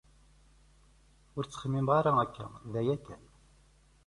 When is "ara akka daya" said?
1.99-2.97